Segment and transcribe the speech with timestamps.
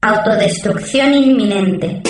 [0.00, 2.02] Autodestrucción inminente.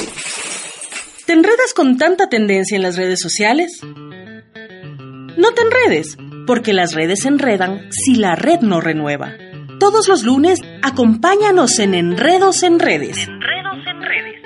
[1.24, 3.80] ¿Te enredas con tanta tendencia en las redes sociales?
[3.82, 9.32] No te enredes, porque las redes se enredan si la red no renueva.
[9.80, 13.26] Todos los lunes, acompáñanos en Enredos en Redes.
[13.26, 14.42] Enredos en Redes.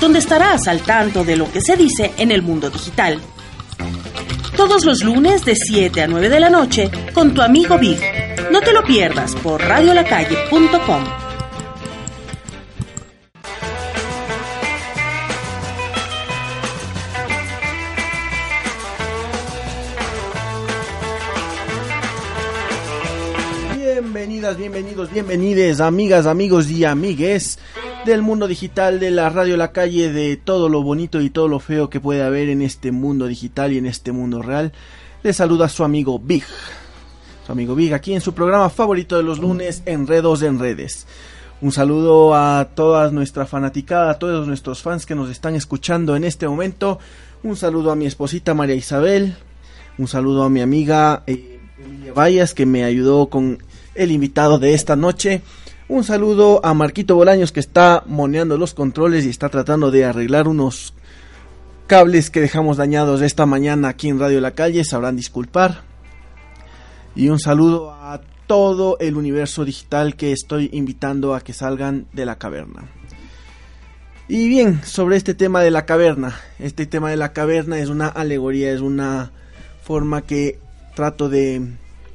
[0.00, 3.20] Donde estarás al tanto de lo que se dice en el mundo digital.
[4.56, 8.29] Todos los lunes de 7 a 9 de la noche con tu amigo Big.
[8.50, 11.04] No te lo pierdas por radiolacalle.com.
[23.76, 27.60] Bienvenidas, bienvenidos, bienvenides, amigas, amigos y amigues
[28.04, 31.60] del mundo digital, de la radio La Calle, de todo lo bonito y todo lo
[31.60, 34.72] feo que puede haber en este mundo digital y en este mundo real.
[35.22, 36.44] Les saluda su amigo Big
[37.50, 41.06] amigo Big, aquí en su programa favorito de los lunes, Enredos en Redes.
[41.60, 46.24] Un saludo a toda nuestra fanaticada, a todos nuestros fans que nos están escuchando en
[46.24, 46.98] este momento.
[47.42, 49.36] Un saludo a mi esposita María Isabel.
[49.98, 53.58] Un saludo a mi amiga eh, Emilia Vallas que me ayudó con
[53.94, 55.42] el invitado de esta noche.
[55.88, 60.48] Un saludo a Marquito Bolaños que está moneando los controles y está tratando de arreglar
[60.48, 60.94] unos
[61.88, 64.84] cables que dejamos dañados esta mañana aquí en Radio La Calle.
[64.84, 65.89] Sabrán disculpar.
[67.14, 72.26] Y un saludo a todo el universo digital que estoy invitando a que salgan de
[72.26, 72.88] la caverna.
[74.28, 76.36] Y bien, sobre este tema de la caverna.
[76.60, 79.32] Este tema de la caverna es una alegoría, es una
[79.82, 80.60] forma que
[80.94, 81.62] trato de,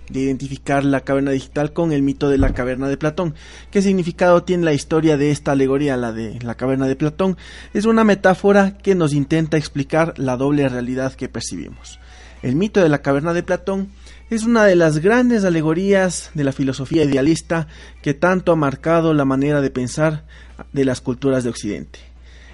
[0.09, 3.35] identificar la caverna digital con el mito de la caverna de Platón.
[3.69, 7.35] ¿Qué significado tiene la historia de esta alegoría, la de la caverna de Platón?
[7.73, 11.99] Es una metáfora que nos intenta explicar la doble realidad que percibimos.
[12.43, 13.89] El mito de la caverna de Platón
[14.29, 17.67] es una de las grandes alegorías de la filosofía idealista
[18.01, 20.25] que tanto ha marcado la manera de pensar
[20.73, 21.99] de las culturas de Occidente.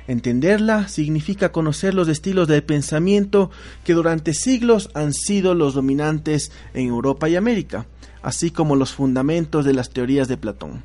[0.07, 3.51] Entenderla significa conocer los estilos de pensamiento
[3.83, 7.85] que durante siglos han sido los dominantes en Europa y América,
[8.21, 10.83] así como los fundamentos de las teorías de Platón.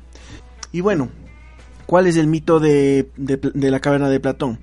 [0.71, 1.09] Y bueno,
[1.85, 4.59] ¿cuál es el mito de, la caverna de Platón?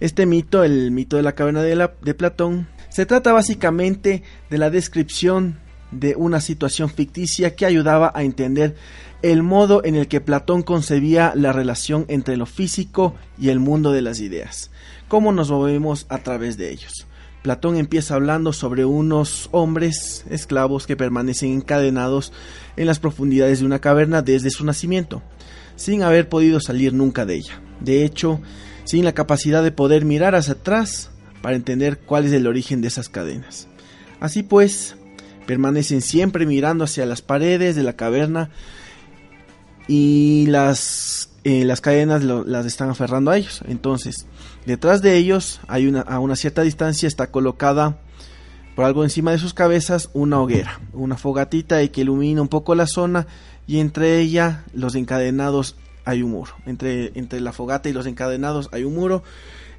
[0.00, 5.58] Este mito, el mito de la caverna de, Platón, se trata básicamente de la descripción
[5.90, 8.76] de una situación ficticia que ayudaba a entender
[9.22, 13.92] el modo en el que Platón concebía la relación entre lo físico y el mundo
[13.92, 14.70] de las ideas,
[15.08, 17.06] cómo nos movemos a través de ellos.
[17.42, 22.32] Platón empieza hablando sobre unos hombres esclavos que permanecen encadenados
[22.76, 25.22] en las profundidades de una caverna desde su nacimiento,
[25.76, 27.62] sin haber podido salir nunca de ella.
[27.80, 28.40] De hecho,
[28.84, 31.10] sin la capacidad de poder mirar hacia atrás
[31.42, 33.68] para entender cuál es el origen de esas cadenas.
[34.20, 34.96] Así pues,
[35.46, 38.50] permanecen siempre mirando hacia las paredes de la caverna
[39.86, 43.62] y las, eh, las cadenas las están aferrando a ellos.
[43.66, 44.26] Entonces,
[44.66, 47.98] detrás de ellos, hay una, a una cierta distancia, está colocada
[48.78, 52.76] por algo encima de sus cabezas una hoguera, una fogatita y que ilumina un poco
[52.76, 53.26] la zona
[53.66, 55.74] y entre ella los encadenados
[56.04, 56.52] hay un muro.
[56.64, 59.24] Entre, entre la fogata y los encadenados hay un muro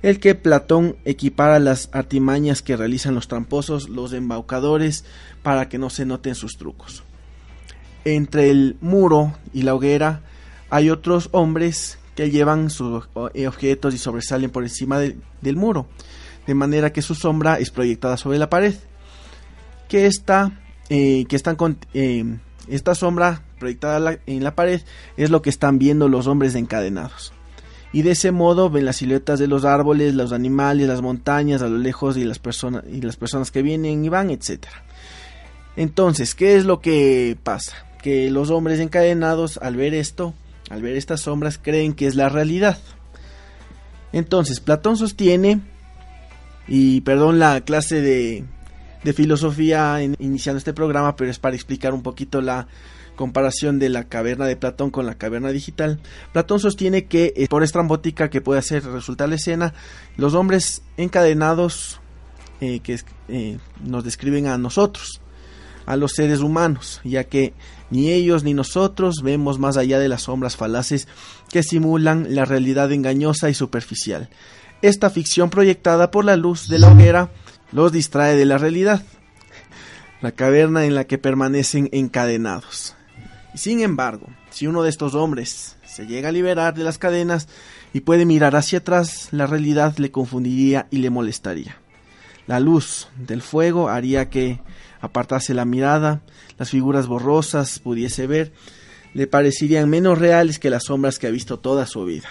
[0.01, 5.03] el que Platón equipara las artimañas que realizan los tramposos, los embaucadores,
[5.43, 7.03] para que no se noten sus trucos.
[8.05, 10.21] Entre el muro y la hoguera
[10.69, 15.87] hay otros hombres que llevan sus eh, objetos y sobresalen por encima del muro,
[16.47, 18.75] de manera que su sombra es proyectada sobre la pared.
[19.89, 20.59] Que esta,
[20.89, 24.81] eh, que están con, eh, esta sombra proyectada en la pared
[25.17, 27.33] es lo que están viendo los hombres encadenados
[27.91, 31.67] y de ese modo ven las siluetas de los árboles, los animales, las montañas a
[31.67, 34.83] lo lejos y las personas y las personas que vienen y van, etcétera.
[35.75, 37.73] Entonces, ¿qué es lo que pasa?
[38.01, 40.33] Que los hombres encadenados al ver esto,
[40.69, 42.77] al ver estas sombras, creen que es la realidad.
[44.11, 45.61] Entonces, Platón sostiene,
[46.67, 48.43] y perdón la clase de,
[49.03, 52.67] de filosofía iniciando este programa, pero es para explicar un poquito la,
[53.19, 55.99] comparación de la caverna de Platón con la caverna digital,
[56.31, 59.73] Platón sostiene que eh, por estrambótica que puede hacer resultar la escena,
[60.15, 61.99] los hombres encadenados
[62.61, 65.19] eh, que eh, nos describen a nosotros,
[65.85, 67.53] a los seres humanos, ya que
[67.89, 71.09] Ni ellos ni nosotros vemos más allá de las sombras falaces
[71.49, 74.29] que simulan la realidad engañosa y superficial.
[74.81, 77.31] Esta ficción proyectada por la luz de la hoguera
[77.73, 79.03] los distrae de la realidad,
[80.21, 82.95] la caverna en la que permanecen encadenados.
[83.59, 87.49] Sin embargo, si uno de estos hombres se llega a liberar de las cadenas
[87.91, 91.75] y puede mirar hacia atrás, la realidad le confundiría y le molestaría.
[92.47, 94.61] La luz del fuego haría que
[95.01, 96.21] apartase la mirada,
[96.57, 98.53] las figuras borrosas pudiese ver,
[99.13, 102.29] le parecerían menos reales que las sombras que ha visto toda su vida.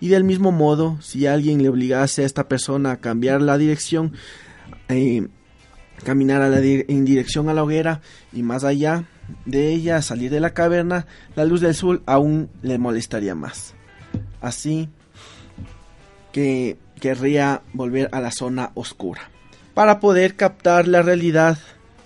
[0.00, 4.12] Y del mismo modo, si alguien le obligase a esta persona a cambiar la dirección,
[4.90, 5.28] eh,
[6.04, 8.02] caminar en dirección a la hoguera
[8.34, 9.06] y más allá,
[9.44, 13.74] de ella salir de la caverna, la luz del sol aún le molestaría más.
[14.40, 14.88] Así
[16.32, 19.30] que querría volver a la zona oscura.
[19.74, 21.58] Para poder captar la realidad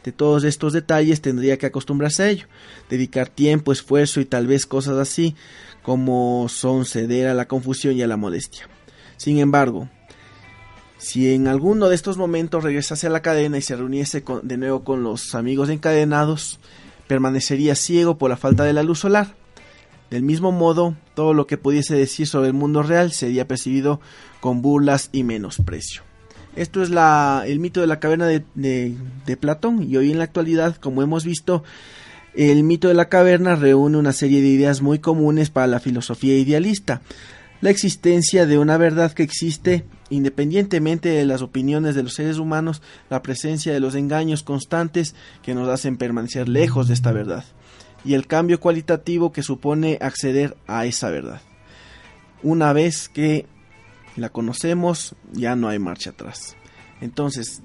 [0.04, 2.46] de todos estos detalles tendría que acostumbrarse a ello,
[2.90, 5.36] dedicar tiempo, esfuerzo y tal vez cosas así
[5.82, 8.68] como son ceder a la confusión y a la molestia.
[9.16, 9.88] Sin embargo,
[10.98, 14.84] si en alguno de estos momentos regresase a la cadena y se reuniese de nuevo
[14.84, 16.60] con los amigos encadenados,
[17.06, 19.34] permanecería ciego por la falta de la luz solar.
[20.10, 24.00] Del mismo modo, todo lo que pudiese decir sobre el mundo real sería percibido
[24.40, 26.02] con burlas y menosprecio.
[26.54, 26.90] Esto es
[27.46, 31.64] el mito de la caverna de, Platón y hoy en la actualidad, como hemos visto,
[32.34, 36.36] el mito de la caverna reúne una serie de ideas muy comunes para la filosofía
[36.36, 37.00] idealista.
[37.62, 42.82] La existencia de una verdad que existe independientemente de las opiniones de los seres humanos,
[43.08, 47.44] la presencia de los engaños constantes que nos hacen permanecer lejos de esta verdad,
[48.04, 51.40] y el cambio cualitativo que supone acceder a esa verdad.
[52.42, 53.46] Una vez que
[54.16, 56.56] la conocemos, ya no hay marcha atrás.
[57.00, 57.62] Entonces,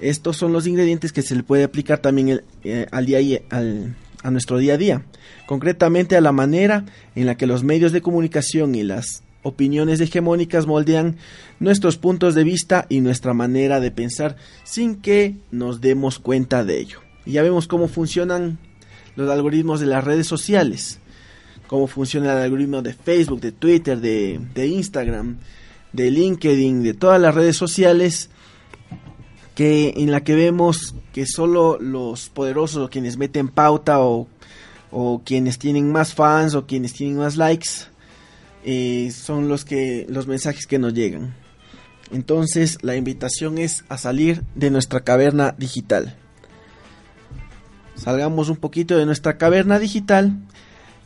[0.00, 3.18] estos son los ingredientes que se le puede aplicar también eh, al día,
[4.22, 5.04] a nuestro día a día,
[5.46, 10.66] concretamente a la manera en la que los medios de comunicación y las opiniones hegemónicas
[10.66, 11.16] moldean
[11.60, 16.80] nuestros puntos de vista y nuestra manera de pensar sin que nos demos cuenta de
[16.80, 17.00] ello.
[17.24, 18.58] Y ya vemos cómo funcionan
[19.16, 21.00] los algoritmos de las redes sociales,
[21.66, 25.38] cómo funciona el algoritmo de Facebook, de Twitter, de, Instagram,
[25.92, 28.30] de LinkedIn, de todas las redes sociales
[29.54, 34.26] que en la que vemos que solo los poderosos o quienes meten pauta o,
[34.90, 37.91] o quienes tienen más fans o quienes tienen más likes
[38.64, 41.34] eh, son los que los mensajes que nos llegan.
[42.12, 46.16] Entonces la invitación es a salir de nuestra caverna digital.
[47.94, 50.32] Salgamos un poquito de nuestra caverna digital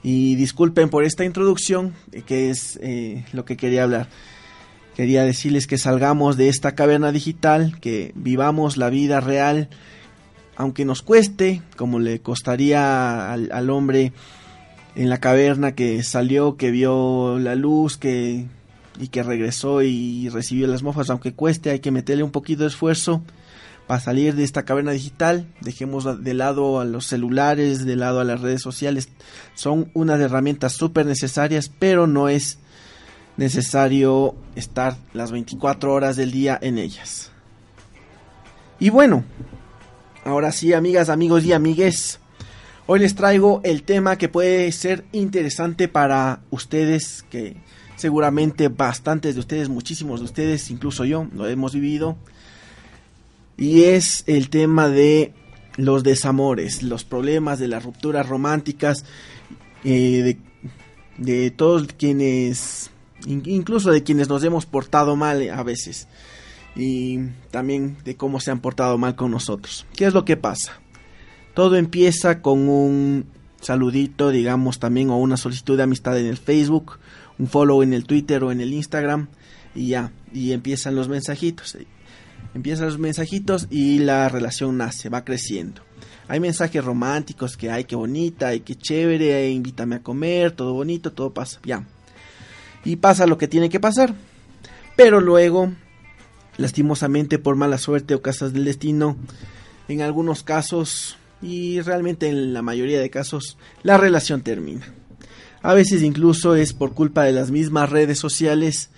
[0.03, 4.09] y disculpen por esta introducción eh, que es eh, lo que quería hablar.
[4.97, 9.69] Quería decirles que salgamos de esta caverna digital, que vivamos la vida real,
[10.57, 14.15] aunque nos cueste, como le costaría al hombre
[14.97, 18.47] en la caverna que salió, que vio la luz, que
[18.99, 22.69] y que regresó y recibió las mofas, aunque cueste, hay que meterle un poquito de
[22.69, 23.23] esfuerzo
[23.87, 25.47] para salir de esta caverna digital.
[25.61, 29.09] Dejemos de lado a los celulares, de lado a las redes sociales.
[29.55, 32.59] Son unas herramientas súper necesarias, pero no es
[33.37, 37.31] necesario estar las 24 horas del día en ellas.
[38.79, 39.25] Y bueno,
[40.25, 42.21] ahora sí, amigas, amigos y amigues,
[42.89, 47.57] Hoy les traigo el tema que puede ser interesante para ustedes, que
[47.97, 52.17] seguramente bastantes de ustedes, muchísimos de ustedes, incluso yo, lo hemos vivido.
[53.57, 55.33] Y es el tema de
[55.77, 59.05] los desamores, los problemas de las rupturas románticas,
[59.83, 60.37] eh,
[61.19, 62.91] de, todos quienes,
[63.27, 66.07] incluso de quienes nos hemos portado mal a veces.
[66.77, 67.19] Y
[67.51, 69.87] también de cómo se han portado mal con nosotros.
[69.97, 70.79] ¿Qué es lo que pasa?
[71.57, 73.25] Todo empieza con un
[73.63, 76.99] saludito, digamos también, o una solicitud de amistad en el Facebook,
[77.39, 79.29] un follow en el Twitter o en el Instagram,
[79.75, 81.79] y ya, y empiezan los mensajitos.
[82.53, 85.81] Empiezan los mensajitos y la relación nace, va creciendo.
[86.29, 91.11] Hay mensajes románticos que hay, que bonita, hay que chévere, invítame a comer, todo bonito,
[91.15, 91.87] todo pasa, ya.
[92.85, 94.15] Y pasa lo que tiene que pasar.
[94.95, 95.73] Pero luego,
[96.59, 99.17] lastimosamente por mala suerte o casas del destino,
[99.89, 104.87] en algunos casos y realmente en la mayoría de casos la relación termina.
[105.63, 108.91] A veces incluso es por culpa de las mismas redes sociales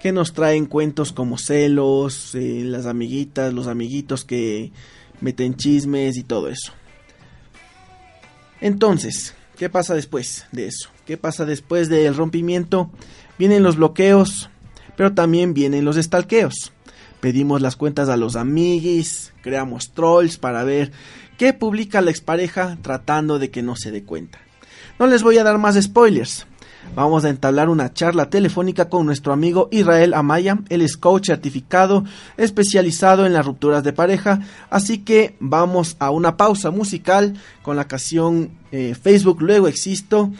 [0.00, 4.72] que nos traen cuentos como celos, eh, las amiguitas, los amiguitos que
[5.20, 6.72] meten chismes y todo eso.
[8.60, 10.88] Entonces, ¿qué pasa después de eso?
[11.06, 12.90] ¿Qué pasa después del rompimiento?
[13.38, 14.48] Vienen los bloqueos,
[14.96, 16.72] pero también vienen los estalqueos.
[17.20, 20.92] Pedimos las cuentas a los amiguis, creamos trolls para ver
[21.40, 24.38] que publica la expareja tratando de que no se dé cuenta.
[24.98, 26.46] No les voy a dar más spoilers.
[26.94, 30.58] Vamos a entablar una charla telefónica con nuestro amigo Israel Amaya.
[30.68, 32.04] Él es coach certificado
[32.36, 34.40] especializado en las rupturas de pareja.
[34.68, 37.32] Así que vamos a una pausa musical
[37.62, 40.30] con la canción eh, Facebook Luego Existo.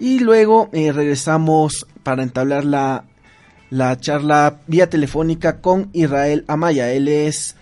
[0.00, 3.04] Y luego eh, regresamos para entablar la,
[3.70, 6.90] la charla vía telefónica con Israel Amaya.
[6.90, 7.54] Él es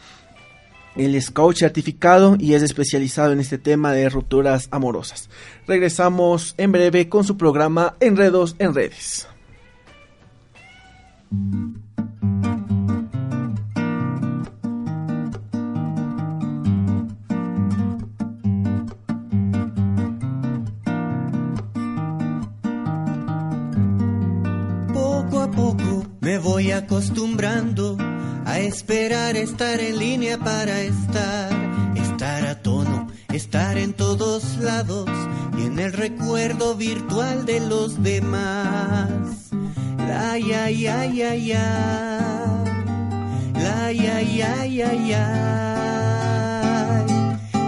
[0.96, 5.28] él es coach certificado y es especializado en este tema de rupturas amorosas.
[5.66, 9.28] Regresamos en breve con su programa Enredos en redes.
[24.92, 27.96] Poco a poco me voy acostumbrando
[28.46, 31.50] a esperar estar en línea para estar,
[31.96, 35.10] estar a tono, estar en todos lados
[35.58, 39.50] y en el recuerdo virtual de los demás.
[39.98, 42.64] La ya ya ya ya,
[43.54, 45.26] la ya ya ya ya.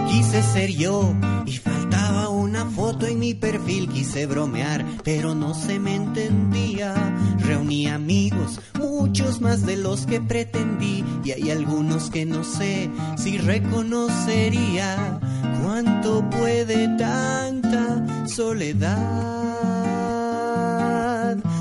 [0.07, 1.13] Quise ser yo
[1.45, 6.93] y faltaba una foto en mi perfil, quise bromear, pero no se me entendía.
[7.49, 13.39] Reuní amigos, muchos más de los que pretendí, y hay algunos que no sé si
[13.39, 15.19] reconocería.
[15.63, 18.93] ¿Cuánto puede tanta soledad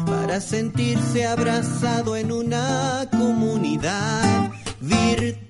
[0.04, 4.50] para sentirse abrazado en una comunidad
[4.82, 5.40] virtual?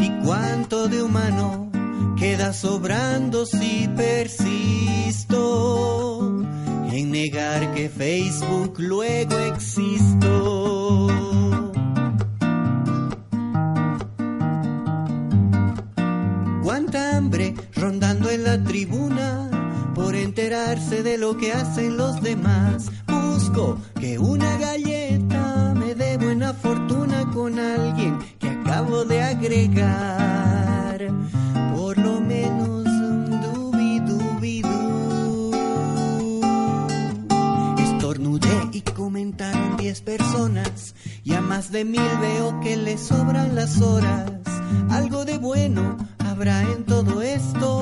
[0.00, 1.70] ¿Y cuánto de humano
[2.18, 4.58] queda sobrando si persisto
[6.98, 11.06] en negar que Facebook luego existo?
[16.62, 19.48] Cuánta hambre rondando en la tribuna
[19.94, 22.90] por enterarse de lo que hacen los demás.
[23.06, 30.48] Busco que una galleta me dé buena fortuna con alguien que acabo de agregar.
[39.18, 40.94] Y comentaron 10 personas.
[41.24, 44.30] Y a más de mil veo que le sobran las horas.
[44.90, 47.77] Algo de bueno habrá en todo esto.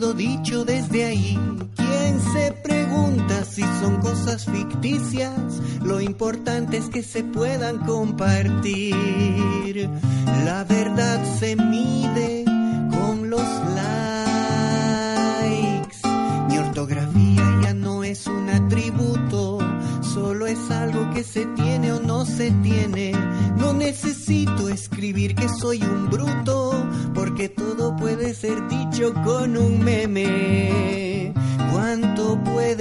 [0.00, 1.38] Dicho desde ahí.
[1.76, 5.32] ¿Quién se pregunta si son cosas ficticias?
[5.82, 9.88] Lo importante es que se puedan compartir.
[10.44, 11.83] La verdad se mide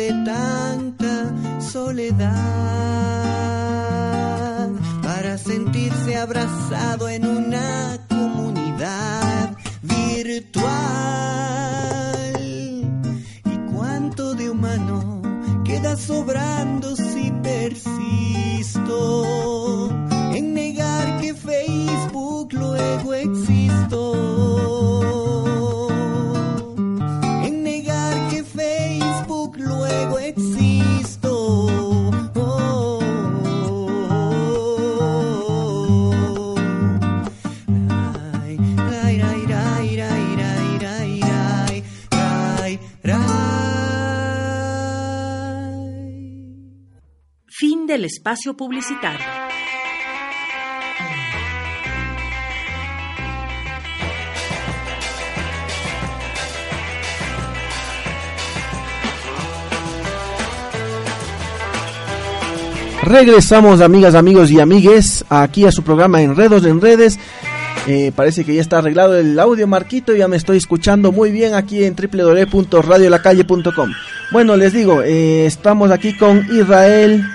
[0.04, 2.30] ¿Cuánto puede tanta soledad
[5.02, 10.74] para sentirse abrazado en una comunidad virtual?
[12.42, 15.22] ¿Y cuánto de humano
[15.64, 18.90] queda sobrando si persisto
[20.34, 23.93] en negar que Facebook luego existo?
[48.06, 49.26] Espacio publicitario.
[63.04, 67.20] Regresamos, amigas, amigos y amigues, aquí a su programa Enredos en Redes.
[67.86, 70.16] Eh, parece que ya está arreglado el audio, Marquito.
[70.16, 73.92] Ya me estoy escuchando muy bien aquí en www.radiolacalle.com.
[74.32, 77.26] Bueno, les digo, eh, estamos aquí con Israel.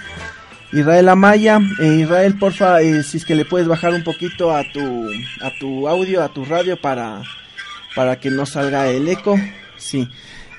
[0.72, 5.08] Israel Amaya, eh, Israel, porfa, si es que le puedes bajar un poquito a tu,
[5.40, 7.22] a tu audio, a tu radio para,
[7.94, 9.38] para que no salga el eco.
[9.76, 10.08] Sí.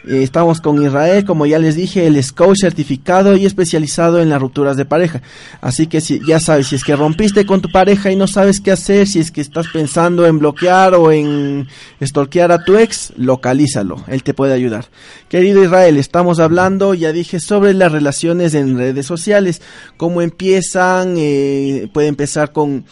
[0.07, 4.29] Eh, estamos con Israel, como ya les dije, el es coach certificado y especializado en
[4.29, 5.21] las rupturas de pareja.
[5.61, 8.61] Así que si, ya sabes, si es que rompiste con tu pareja y no sabes
[8.61, 11.67] qué hacer, si es que estás pensando en bloquear o en
[12.01, 14.85] stalkear a tu ex, localízalo, él te puede ayudar.
[15.27, 19.61] Querido Israel, estamos hablando, ya dije, sobre las relaciones en redes sociales,
[19.97, 22.85] cómo empiezan, eh, puede empezar con,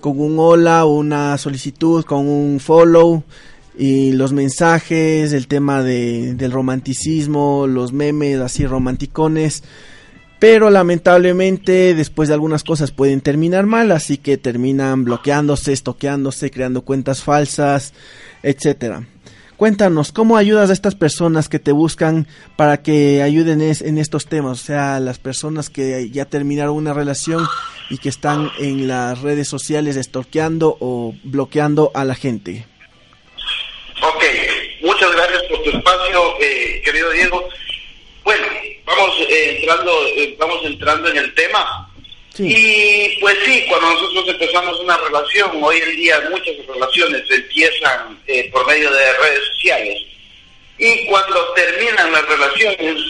[0.00, 3.24] con un hola, una solicitud, con un follow,
[3.76, 9.62] y los mensajes, el tema de, del romanticismo, los memes así romanticones.
[10.38, 16.82] Pero lamentablemente después de algunas cosas pueden terminar mal, así que terminan bloqueándose, estoqueándose, creando
[16.82, 17.94] cuentas falsas,
[18.42, 19.06] etcétera.
[19.56, 24.60] Cuéntanos, ¿cómo ayudas a estas personas que te buscan para que ayuden en estos temas?
[24.60, 27.42] O sea, las personas que ya terminaron una relación
[27.88, 32.66] y que están en las redes sociales estorqueando o bloqueando a la gente.
[34.02, 34.24] Ok,
[34.82, 37.48] muchas gracias por tu espacio, eh, querido Diego.
[38.24, 38.46] Bueno,
[38.84, 41.90] vamos eh, entrando, eh, vamos entrando en el tema.
[42.38, 48.20] Y pues sí, cuando nosotros empezamos una relación, hoy en día muchas relaciones empiezan
[48.52, 50.02] por medio de redes sociales.
[50.76, 53.02] Y cuando terminan las relaciones,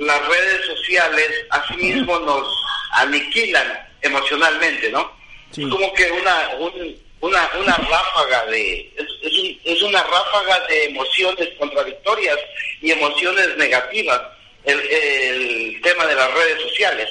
[0.00, 2.46] las redes sociales asimismo nos
[2.92, 5.16] aniquilan emocionalmente, ¿no?
[5.54, 12.38] Como que una, un, una, una ráfaga de, es, es, una ráfaga de emociones contradictorias
[12.82, 14.20] y emociones negativas,
[14.64, 17.08] el, el tema de las redes sociales.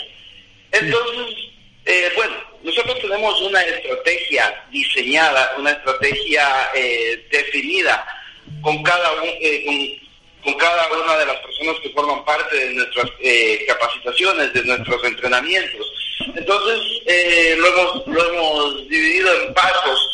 [0.71, 1.35] Entonces,
[1.85, 8.05] eh, bueno, nosotros tenemos una estrategia diseñada, una estrategia eh, definida
[8.61, 10.01] con cada, eh,
[10.45, 13.11] con, cada una de las personas que forman parte de nuestras
[13.67, 15.91] capacitaciones, de nuestros entrenamientos.
[16.35, 20.09] Entonces, eh, lo, hemos, lo hemos dividido en pasos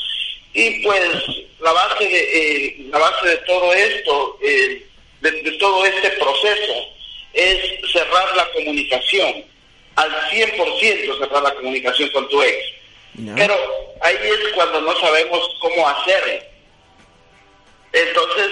[0.53, 1.09] y pues
[1.59, 4.85] la base de, eh, la base de todo esto, eh,
[5.21, 6.73] de, todo este proceso,
[7.33, 9.45] es cerrar la comunicación,
[9.95, 12.57] al 100% cerrar la comunicación con tu ex.
[13.35, 13.55] Pero
[14.01, 16.50] ahí es cuando no sabemos cómo hacer.
[17.93, 18.51] Entonces,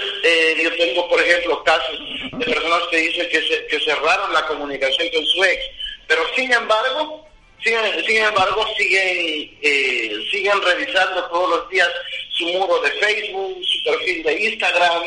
[0.62, 1.98] yo tengo, por ejemplo, casos
[2.32, 5.62] de personas que dicen que, que cerraron la comunicación con su ex,
[6.06, 7.26] pero sin embargo,
[7.62, 11.88] sin, embargo, siguen, eh, siguen revisando todos los días
[12.30, 15.02] su muro de Facebook, su perfil de Instagram,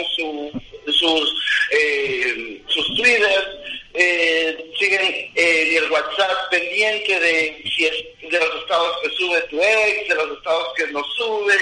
[0.85, 3.63] sus, eh, sus Twitter,
[3.95, 9.61] eh, siguen eh, el WhatsApp pendiente de, si es, de los estados que sube tu
[9.61, 11.57] ex, de los estados que no sube.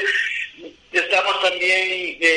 [0.92, 2.31] Estamos también de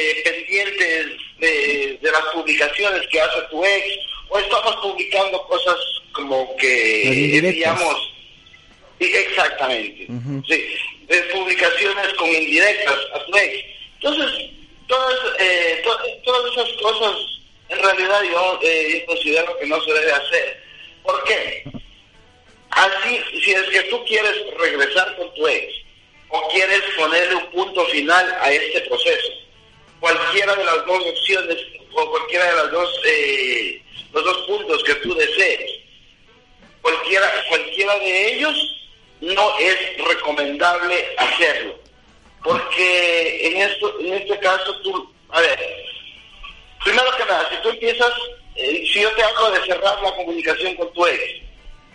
[2.15, 3.99] las publicaciones que hace tu ex,
[4.29, 5.77] o estamos publicando cosas
[6.13, 8.13] como que, digamos,
[8.99, 10.07] exactamente.
[10.49, 10.65] Sí,
[11.07, 13.65] de publicaciones con indirectas a tu ex.
[13.97, 14.51] Entonces,
[14.87, 15.83] todas, eh,
[16.25, 17.17] todas esas cosas,
[17.69, 20.63] en realidad yo, eh, considero que no se debe hacer.
[21.03, 21.65] ¿Por qué?
[22.71, 25.73] Así, si es que tú quieres regresar con tu ex
[26.29, 29.33] o quieres ponerle un punto final a este proceso,
[30.05, 31.57] cualquiera de las dos opciones
[31.95, 35.81] o cualquiera de las dos, eh, los dos puntos que tú desees,
[36.83, 38.85] cualquiera, cualquiera de ellos
[39.23, 41.79] no es recomendable hacerlo.
[42.43, 45.59] Porque en, esto, en este caso tú, a ver,
[46.85, 48.13] primero que nada, si tú empiezas,
[48.57, 51.23] eh, si yo te hablo de cerrar la comunicación con tu ex,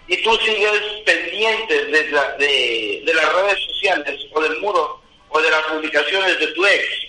[0.08, 5.52] y tú sigues pendiente de, de, de las redes sociales o del muro o de
[5.52, 7.09] las publicaciones de tu ex,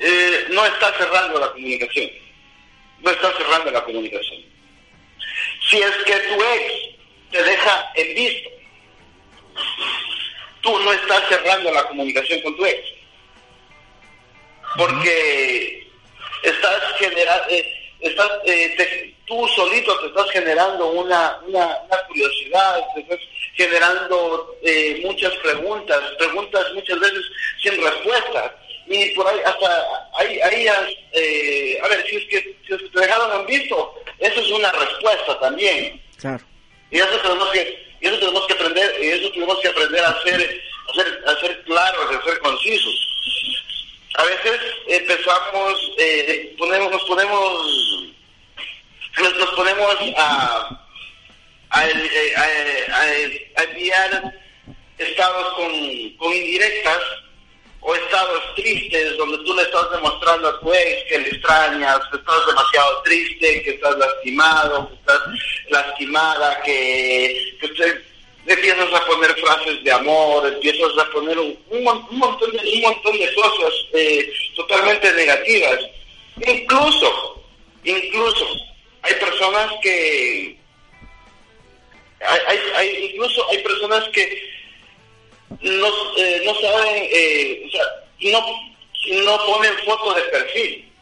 [0.00, 2.10] eh, no estás cerrando la comunicación.
[3.00, 4.42] No estás cerrando la comunicación.
[5.68, 6.72] Si es que tu ex
[7.30, 8.50] te deja en visto
[10.62, 12.80] tú no estás cerrando la comunicación con tu ex.
[14.76, 15.88] Porque
[16.42, 21.76] estás generando, eh, estás, eh, tú solito te estás generando una, una,
[22.08, 23.18] curiosidad, te estás
[23.54, 24.56] generando
[25.02, 27.24] muchas preguntas, preguntas muchas veces
[27.62, 28.54] sin respuesta.
[28.90, 33.00] Y por ahí, hasta ahí, ahí a ver, si es, que, si es que te
[33.00, 36.02] dejaron en visto, eso es una respuesta también.
[36.18, 36.44] Claro.
[36.90, 40.22] Y eso tenemos que y eso tenemos que aprender, y eso tenemos que aprender a
[40.22, 43.06] ser, a ser, a ser claros, a ser concisos.
[44.14, 48.12] A veces empezamos, eh, ponemos, nos ponemos,
[49.18, 50.86] nos, ponemos a,
[51.70, 51.88] a,
[53.64, 54.34] enviar
[54.98, 56.98] estados con, con indirectas
[57.82, 62.18] o estados tristes donde tú le estás demostrando a tu ex que le extrañas, que
[62.18, 65.20] estás demasiado triste, que estás lastimado, que estás
[65.70, 68.02] lastimada, que, que
[68.46, 73.18] empiezas a poner frases de amor, empiezas a poner un, un, montón, de, un montón
[73.18, 75.80] de cosas eh, totalmente negativas.
[76.46, 77.42] Incluso,
[77.84, 78.46] incluso,
[79.02, 80.58] hay personas que,
[82.20, 84.49] hay, hay, incluso hay personas que
[85.50, 90.92] no, eh, no saben, eh, o sea, no, no ponen foto de perfil.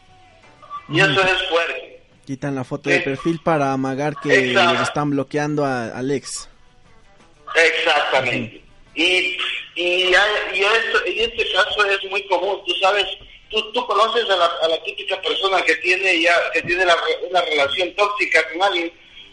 [0.89, 2.01] Y eso es fuerte.
[2.25, 6.49] Quitan la foto de perfil para amagar que están bloqueando a, al ex.
[7.55, 8.61] Exactamente.
[8.95, 9.37] Y,
[9.75, 13.05] y, y, esto, este caso es muy común, tú sabes,
[13.49, 16.95] tú, tú conoces a la, a la típica persona que tiene ya que tiene la,
[17.29, 18.91] una relación tóxica con alguien,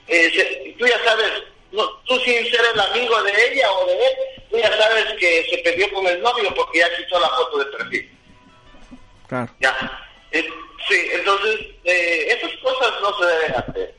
[0.09, 1.33] eh, tú ya sabes,
[1.76, 4.14] no, tú sin ser el amigo de ella o de él,
[4.50, 7.64] tú ya sabes que se perdió con el novio porque ya quitó la foto de
[7.66, 8.10] perfil.
[9.28, 9.52] Claro.
[9.60, 10.08] Ya.
[10.32, 10.48] Eh,
[10.88, 13.94] sí, entonces, eh, esas cosas no se deben hacer.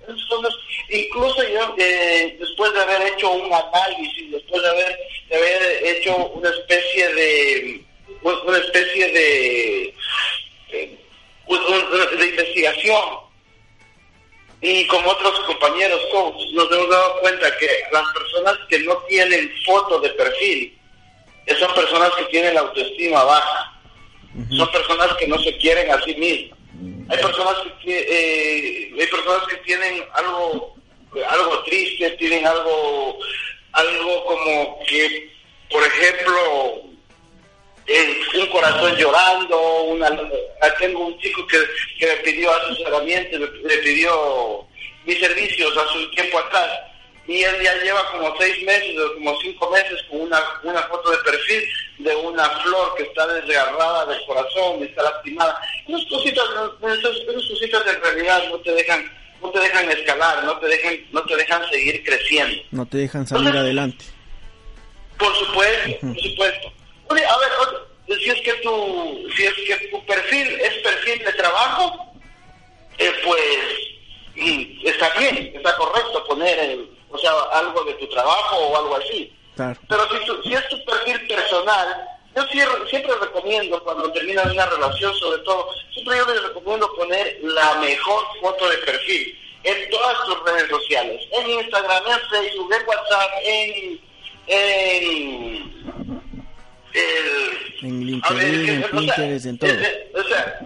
[0.90, 6.16] incluso yo, eh, después de haber hecho un análisis, después de haber, de haber hecho
[6.16, 7.86] una especie de,
[8.24, 9.94] una especie de,
[10.70, 13.27] de, de investigación
[14.62, 19.52] y con otros compañeros coach nos hemos dado cuenta que las personas que no tienen
[19.66, 20.78] foto de perfil
[21.60, 23.80] son personas que tienen la autoestima baja,
[24.50, 26.60] son personas que no se quieren a sí mismas.
[27.10, 30.76] Hay personas que eh, hay personas que tienen algo
[31.30, 33.18] algo triste, tienen algo
[33.72, 35.32] algo como que
[35.70, 36.87] por ejemplo
[37.88, 40.10] un corazón llorando, una,
[40.80, 41.58] tengo un chico que,
[42.00, 44.66] que me pidió asesoramiento, le, pidió
[45.06, 46.70] mis servicios hace un tiempo atrás
[47.28, 51.12] y él ya lleva como seis meses o como cinco meses con una, una foto
[51.12, 51.64] de perfil
[52.00, 55.60] de una flor que está desgarrada del corazón, está lastimada.
[55.88, 56.46] Esas cositas,
[56.82, 61.22] esas, cositas en realidad no te dejan no te dejan escalar, no te dejan no
[61.24, 62.64] te dejan seguir creciendo.
[62.72, 64.06] No te dejan salir adelante.
[65.18, 66.74] Por supuesto, por supuesto.
[67.10, 67.52] Oye, a ver,
[68.20, 72.14] si es que tu, si es que tu perfil es perfil de trabajo,
[72.98, 73.60] eh, pues
[74.36, 79.34] mm, está bien, está correcto poner, o sea, algo de tu trabajo o algo así.
[79.56, 82.46] Pero si, si es tu perfil personal, yo
[82.90, 88.24] siempre, recomiendo cuando terminas una relación, sobre todo, siempre yo les recomiendo poner la mejor
[88.40, 94.00] foto de perfil en todas tus redes sociales, en Instagram, en Facebook, en WhatsApp, en,
[94.48, 96.27] en
[97.82, 99.70] en LinkedIn, en Pinterest, en todo.
[99.70, 100.60] O sea,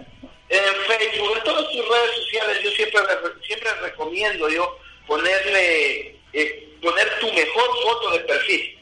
[0.48, 3.00] en Facebook, en todas tus redes sociales, yo siempre
[3.46, 8.78] siempre recomiendo yo ponerle eh, poner tu mejor foto de perfil.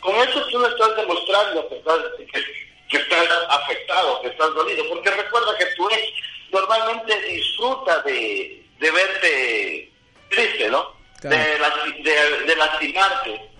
[0.00, 1.98] Con eso tú no estás demostrando que estás,
[2.90, 5.88] que, estás afectado, que estás dolido, porque recuerda que tú
[6.52, 9.92] normalmente disfruta de, de verte
[10.28, 10.94] triste, ¿no?
[11.22, 13.53] De, de, de lastimarte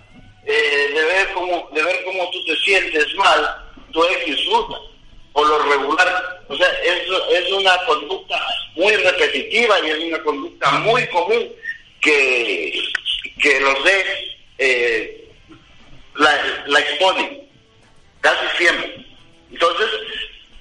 [0.46, 3.57] eh, de ver cómo de ver cómo tú te sientes mal,
[3.92, 4.76] tú ex disfruta
[5.35, 6.42] o lo regular.
[6.48, 8.40] O sea, eso es una conducta
[8.76, 11.52] muy repetitiva y es una conducta muy común
[12.00, 12.83] que,
[13.40, 14.09] que los ex
[14.59, 15.28] eh,
[16.16, 17.48] la, la exponen,
[18.20, 19.07] casi siempre.
[19.50, 19.88] Entonces,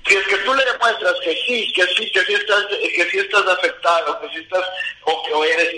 [0.05, 3.17] que es que tú le demuestras que sí, que sí, que sí estás, que sí
[3.19, 4.63] estás afectado, que sí estás,
[5.03, 5.73] o, eres,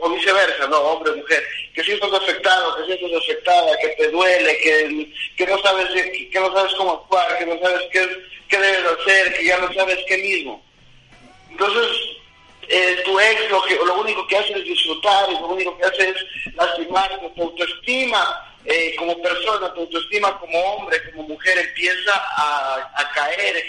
[0.00, 1.42] o viceversa, no, hombre, mujer,
[1.74, 5.88] que sí estás afectado, que sí estás afectada, que te duele, que, que no sabes,
[5.90, 8.08] que, no sabes cómo actuar, que no sabes qué,
[8.48, 10.62] qué debes hacer, que ya no sabes qué mismo.
[11.50, 11.86] Entonces,
[12.68, 15.84] eh, tu ex lo que lo único que hace es disfrutar y lo único que
[15.84, 22.12] hace es lastimar tu autoestima eh, como persona, tu autoestima como hombre, como mujer empieza
[22.14, 23.64] a, caer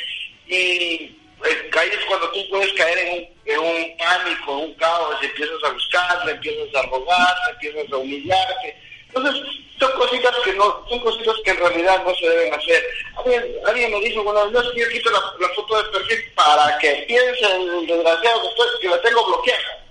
[0.48, 5.16] y eh, es cuando tú puedes caer en un, en un pánico, en un caos,
[5.22, 8.78] y empiezas a buscarle, empiezas a robar, empiezas a humillarte.
[9.08, 9.44] Entonces,
[9.80, 12.84] son cositas que no, son cositas que en realidad no se deben hacer.
[13.18, 16.78] Alguien, alguien me dijo, bueno, no es que yo quito la, foto de perfil para
[16.80, 19.86] que piense el desgraciado que, estoy, que la tengo bloqueada.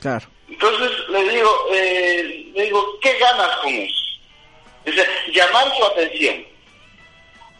[0.00, 0.26] Claro.
[0.48, 4.04] Entonces le digo, eh, le digo, ¿qué ganas con eso?
[4.84, 6.53] Dice, llamar su atención.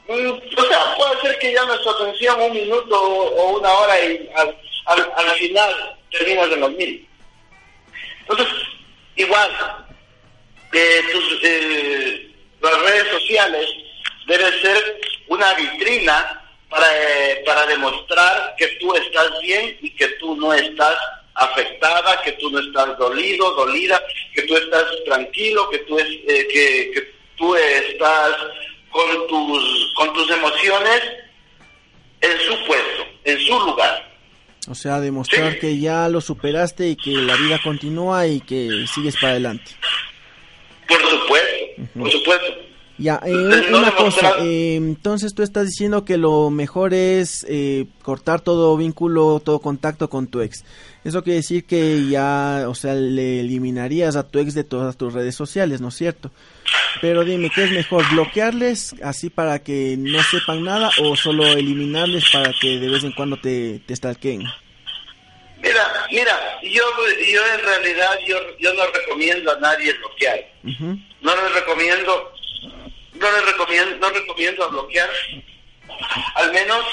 [0.06, 4.56] O sea, puede ser que llame su atención un minuto o una hora y al,
[4.86, 7.08] al, final terminas de dormir.
[8.20, 8.46] Entonces,
[9.16, 9.50] igual,
[10.72, 13.66] eh, tus, eh, las redes sociales
[14.26, 20.36] deben ser una vitrina para, eh, para demostrar que tú estás bien y que tú
[20.36, 20.96] no estás
[21.34, 24.02] afectada, que tú no estás dolido, dolida,
[24.34, 28.36] que tú estás tranquilo, que tú, es, eh, que, tú estás
[28.94, 31.02] con tus, con tus emociones
[32.20, 34.08] en su puesto, en su lugar.
[34.68, 39.16] O sea, demostrar que ya lo superaste y que la vida continúa y que sigues
[39.16, 39.72] para adelante.
[40.86, 42.46] Por supuesto, por supuesto.
[42.96, 43.32] Ya, eh,
[43.74, 49.40] una cosa, eh, entonces tú estás diciendo que lo mejor es eh, cortar todo vínculo,
[49.44, 50.64] todo contacto con tu ex.
[51.02, 55.12] Eso quiere decir que ya, o sea, le eliminarías a tu ex de todas tus
[55.12, 56.30] redes sociales, ¿no es cierto?
[57.00, 58.08] Pero dime, ¿qué es mejor?
[58.12, 63.12] ¿Bloquearles así para que no sepan nada o solo eliminarles para que de vez en
[63.12, 64.44] cuando te, te stalkeen?
[65.60, 66.82] Mira, mira, yo,
[67.32, 70.40] yo en realidad yo, yo no recomiendo a nadie bloquear.
[71.22, 72.33] No les recomiendo
[73.14, 75.10] no le recomiendo, no recomiendo bloquear,
[76.34, 76.84] al menos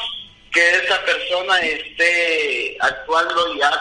[0.52, 3.72] que esa persona esté actuando ya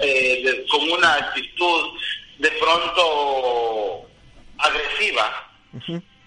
[0.00, 1.98] eh, con una actitud
[2.38, 4.06] de pronto
[4.58, 5.50] agresiva,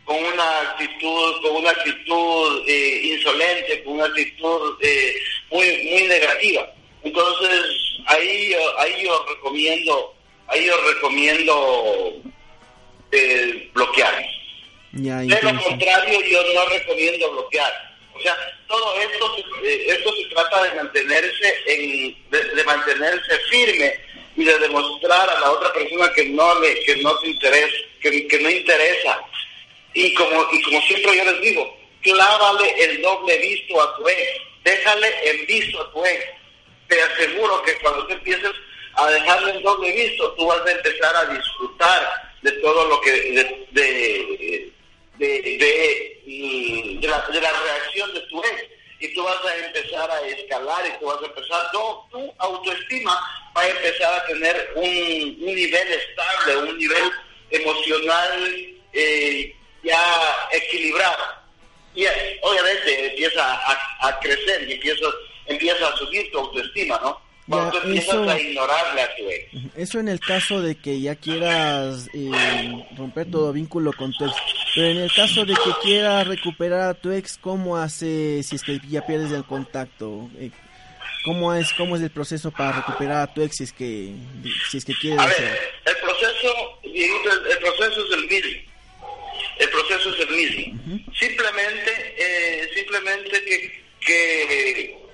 [0.06, 5.15] con una actitud, con una actitud eh, insolente, con una actitud eh,
[5.52, 6.70] muy muy negativa.
[7.04, 7.65] Entonces
[8.08, 10.15] ahí ahí yo recomiendo
[10.48, 12.13] ahí yo recomiendo
[13.74, 14.38] bloquear
[14.91, 17.88] de lo contrario, yo no recomiendo bloquear.
[18.13, 18.36] O sea,
[18.67, 24.00] todo esto, eh, esto se trata de mantenerse en, de, mantenerse firme
[24.36, 28.28] y de demostrar a la otra persona que no le, que no te interesa, que,
[28.28, 29.19] que no interesa.
[29.93, 34.41] Y como, y como siempre yo les digo, clávale el doble visto a tu ex,
[34.63, 36.26] déjale en visto a tu ex.
[36.88, 38.52] Te aseguro que cuando te empieces
[38.93, 43.12] a dejarle el doble visto, tú vas a empezar a disfrutar de todo lo que,
[43.12, 44.71] de de,
[45.18, 45.42] de,
[47.02, 48.64] de, la, de la reacción de tu ex
[49.00, 51.80] y tú vas a empezar a escalar y tú vas a empezar, tu,
[52.12, 53.14] tu autoestima
[53.56, 57.12] va a empezar a tener un, un nivel estable, un nivel
[57.52, 61.24] emocional eh, ya equilibrado.
[61.94, 62.06] Y
[62.42, 65.06] obviamente empieza a, a crecer y empieza,
[65.46, 67.27] empieza a subir tu autoestima, ¿no?
[67.48, 69.76] Cuando empiezas a ignorarle a tu ex.
[69.76, 72.30] Eso en el caso de que ya quieras eh,
[72.98, 74.34] romper todo vínculo con tu ex.
[74.76, 78.64] Pero en el caso de que quieras recuperar a tu ex, ¿cómo hace si es
[78.64, 80.30] que ya pierdes el contacto?
[80.38, 80.52] Eh,
[81.24, 84.14] ¿Cómo es cómo es el proceso para recuperar a tu ex si es que
[84.70, 85.20] si es que quieres?
[85.20, 88.62] A ver, el proceso, el, proceso es el mismo.
[89.60, 91.12] El proceso es el mismo.
[91.18, 95.07] Simplemente, eh, simplemente que, que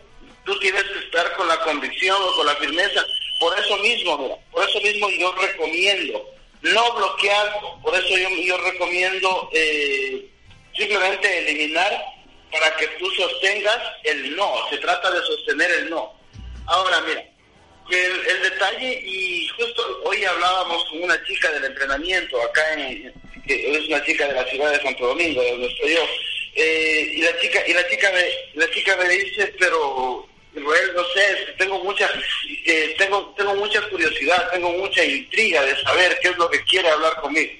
[0.45, 3.05] tú tienes que estar con la convicción o con la firmeza.
[3.39, 6.25] Por eso mismo, por eso mismo yo recomiendo
[6.61, 10.29] no bloquear, por eso yo, yo recomiendo eh,
[10.75, 11.91] simplemente eliminar
[12.51, 16.13] para que tú sostengas el no, se trata de sostener el no.
[16.67, 17.25] Ahora mira,
[17.89, 23.13] el, detalle, y justo hoy hablábamos con una chica del entrenamiento acá en,
[23.45, 26.07] que es una chica de la ciudad de Santo Domingo, de donde estoy yo,
[26.55, 31.53] eh, y la chica, y la chica me, la chica me dice, pero No sé,
[31.57, 32.07] tengo mucha,
[32.65, 36.89] eh, tengo, tengo mucha curiosidad, tengo mucha intriga de saber qué es lo que quiere
[36.89, 37.51] hablar conmigo.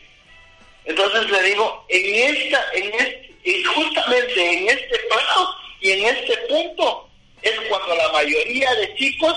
[0.85, 6.37] Entonces le digo, en esta, en este, y justamente en este paso y en este
[6.49, 7.09] punto
[7.41, 9.35] es cuando la mayoría de chicos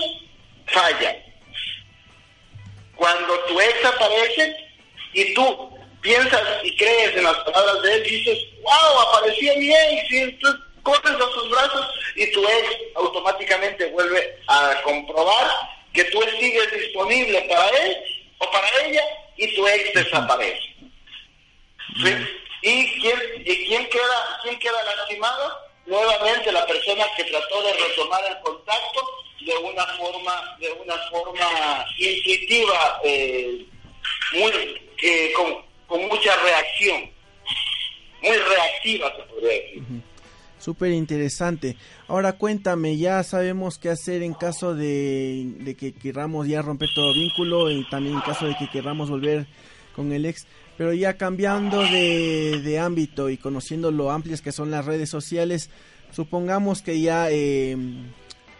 [0.67, 1.17] fallan.
[2.95, 4.55] Cuando tu ex aparece
[5.13, 10.11] y tú piensas y crees en las palabras de él, dices, wow, apareció mi ex,
[10.11, 15.51] y entonces corres a sus brazos y tu ex automáticamente vuelve a comprobar
[15.93, 17.97] que tú sigues disponible para él
[18.37, 19.01] o para ella
[19.35, 20.75] y tu ex desaparece.
[22.61, 25.59] ¿Y quién, y quién queda quién queda lastimado?
[25.85, 29.09] Nuevamente la persona que trató de retomar el contacto
[29.41, 33.65] de una forma de una forma intuitiva eh,
[34.33, 37.11] muy con, con mucha reacción.
[38.21, 39.83] Muy reactiva se podría decir
[40.67, 41.77] Súper interesante.
[42.09, 47.71] Ahora cuéntame, ya sabemos qué hacer en caso de, que queramos ya romper todo vínculo
[47.71, 49.47] y también en caso de que queramos volver
[49.95, 50.45] con el ex.
[50.77, 55.69] Pero ya cambiando de, ámbito y conociendo lo amplias que son las redes sociales,
[56.11, 58.11] supongamos que ya em,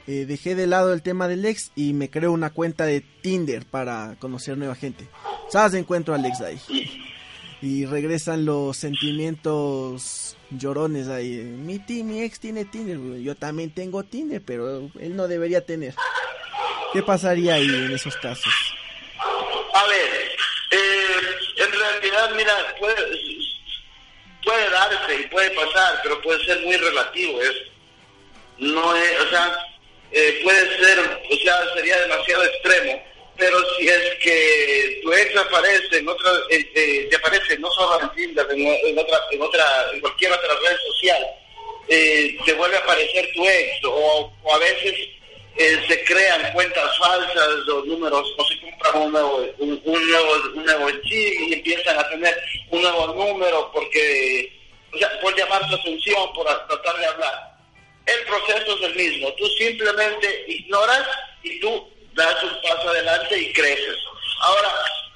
[0.07, 3.65] eh, dejé de lado el tema del ex y me creo una cuenta de Tinder
[3.65, 5.09] para conocer nueva gente.
[5.49, 5.73] ¿Sabes?
[5.73, 6.57] Encuentro al ex ahí.
[7.61, 11.37] Y regresan los sentimientos llorones ahí.
[11.37, 15.95] Mi, mi ex tiene Tinder, yo también tengo Tinder, pero él no debería tener.
[16.93, 18.53] ¿Qué pasaría ahí en esos casos?
[19.73, 20.31] A ver,
[20.71, 27.59] eh, en realidad, mira, puede, darse y puede pasar, pero puede ser muy relativo eso.
[28.59, 29.57] No es, o sea,
[30.11, 33.03] eh, puede ser, o quizás sería demasiado extremo,
[33.37, 38.01] pero si es que tu ex aparece en otra, eh, eh, te aparece no solo
[38.01, 41.27] en Tinder, en, otra, en otra, en cualquier otra red social,
[41.87, 44.95] eh, te vuelve a aparecer tu ex, o, a veces
[45.87, 50.89] se crean cuentas falsas o números, o se compran un nuevo, un, nuevo, un nuevo
[51.03, 52.37] chip y empiezan a tener
[52.69, 54.51] un nuevo número porque,
[54.93, 57.57] o sea, por llamar tu atención, por tratar de hablar.
[58.05, 61.07] El proceso es el mismo, tú simplemente ignoras
[61.41, 63.97] y tú das un paso adelante y creces.
[64.41, 64.69] Ahora,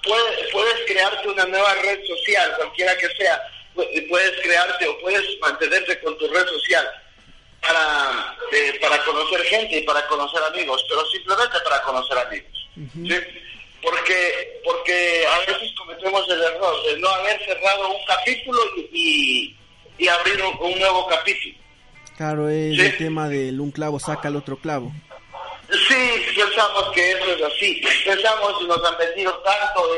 [0.04, 3.42] puedes, puedes crearte una nueva red social, cualquiera que sea,
[3.76, 6.86] puedes crearte o puedes mantenerte con tu red social
[7.62, 12.70] para, eh, para conocer gente y para conocer amigos, pero simplemente para conocer amigos.
[13.82, 18.60] Porque, porque a veces cometemos el error de no haber cerrado un capítulo
[18.92, 19.58] y,
[19.98, 21.56] y, abrir un, nuevo capítulo.
[22.16, 24.92] Claro, es el tema del un clavo saca el otro clavo.
[25.72, 27.82] Sí, pensamos que eso es así.
[28.06, 29.96] Pensamos y nos han vendido tanto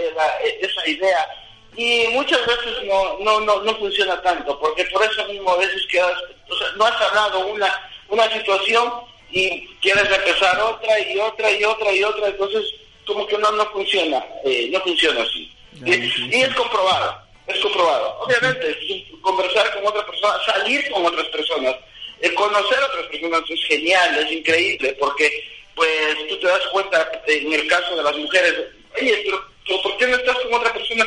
[0.62, 1.27] esa idea.
[1.75, 5.81] Y muchas veces no, no, no, no funciona tanto, porque por eso mismo a veces
[5.89, 6.13] quedas,
[6.47, 8.91] o sea, no has hablado una, una situación
[9.31, 12.63] y quieres empezar otra y otra y otra y otra, entonces
[13.07, 15.51] como que no, no funciona, eh, no funciona así.
[15.83, 18.19] Y, es comprobado, es comprobado.
[18.21, 21.75] Obviamente, conversar con otra persona, salir con otras personas,
[22.21, 27.12] eh, conocer a otras personas es genial, es increíble, porque pues tú te das cuenta,
[27.27, 28.53] en el caso de las mujeres,
[28.99, 31.05] oye, pero, ¿por qué no estás con otra persona?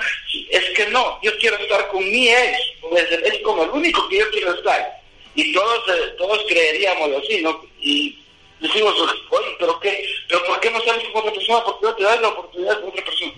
[0.51, 4.19] Es que no, yo quiero estar con mi ex, pues, es como el único que
[4.19, 5.01] yo quiero estar.
[5.35, 7.63] Y todos, eh, todos creeríamos así, ¿no?
[7.81, 8.19] Y
[8.61, 8.95] decimos,
[9.31, 11.65] oye, pero qué, pero ¿por qué no sales con otra persona?
[11.65, 13.33] ¿Por qué no te das la oportunidad con otra persona?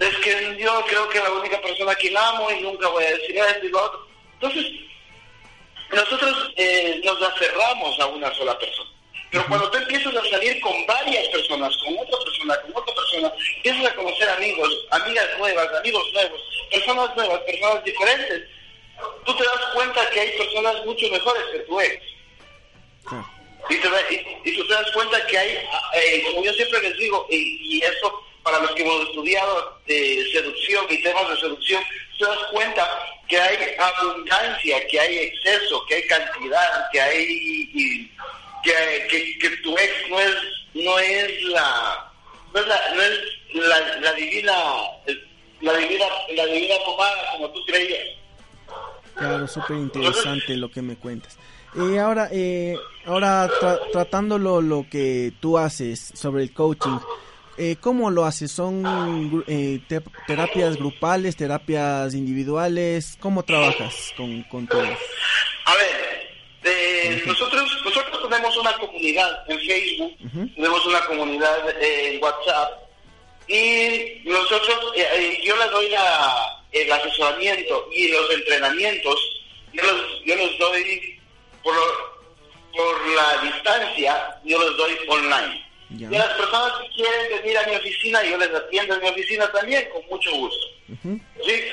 [0.00, 3.16] Es que yo creo que la única persona que la amo y nunca voy a
[3.16, 4.06] decir esto y lo otro.
[4.34, 4.72] Entonces,
[5.92, 8.90] nosotros eh, nos aferramos a una sola persona.
[9.30, 13.32] Pero cuando tú empiezas a salir con varias personas, con otra persona, con otra persona,
[13.56, 16.40] empiezas a conocer amigos, amigas nuevas, amigos nuevos,
[16.70, 18.42] personas nuevas, personas diferentes,
[19.24, 22.04] tú te das cuenta que hay personas mucho mejores que tu ex.
[23.68, 23.76] Y,
[24.56, 25.58] tú te das cuenta que hay,
[25.94, 30.28] eh, como yo siempre les digo, y, y eso para los que hemos estudiado de
[30.32, 31.84] seducción y temas de seducción,
[32.18, 32.88] te das cuenta
[33.28, 38.10] que hay abundancia, que hay exceso, que hay cantidad, que hay
[38.62, 40.36] que, que, tu ex no es,
[40.74, 42.12] no es la,
[42.52, 43.20] no es la, no es
[43.54, 44.52] la, la divina,
[45.60, 48.20] la divina, la divina pomada como tú creías.
[49.14, 51.36] Claro, súper interesante lo que me cuentas.
[51.76, 53.48] Eh, ahora, eh, ahora
[53.92, 56.98] tratando lo, que tú haces sobre el coaching,
[57.56, 58.50] eh, ¿cómo lo haces?
[58.50, 59.80] ¿Son eh,
[60.26, 63.16] terapias grupales, terapias individuales?
[63.20, 64.88] ¿Cómo trabajas con, con todos?
[65.66, 66.29] A ver,
[67.26, 70.16] nosotros, nosotros tenemos una comunidad en Facebook,
[70.54, 72.90] tenemos una comunidad en WhatsApp
[73.50, 79.18] y nosotros, eh, eh, yo les doy la, el asesoramiento y los entrenamientos,
[79.72, 81.18] yo los, yo los doy
[81.64, 81.74] por,
[82.76, 85.66] por la distancia, yo los doy online.
[85.98, 89.08] Y a las personas que quieren venir a mi oficina, yo les atiendo en mi
[89.08, 90.66] oficina también, con mucho gusto.
[91.44, 91.64] ¿Sí?